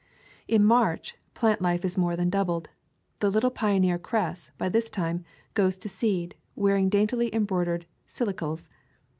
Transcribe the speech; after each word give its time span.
In 0.47 0.65
March, 0.65 1.15
plant 1.35 1.61
life 1.61 1.85
is 1.85 1.95
more 1.95 2.15
than 2.15 2.31
doubled. 2.31 2.69
The 3.19 3.29
little 3.29 3.51
pioneer 3.51 3.99
cress, 3.99 4.49
by 4.57 4.67
this 4.67 4.89
time, 4.89 5.23
goes 5.53 5.77
to 5.77 5.87
seed, 5.89 6.33
wearing 6.55 6.89
daintily 6.89 7.29
embroidered 7.35 7.85
silicles. 8.07 8.67